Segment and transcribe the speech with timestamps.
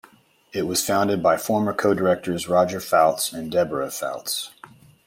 [0.51, 4.49] It was founded by former co-directors Roger Fouts and Deborah Fouts.